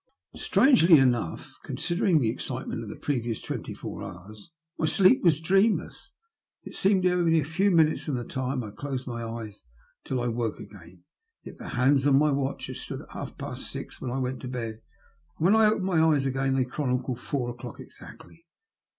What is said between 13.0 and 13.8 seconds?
at half past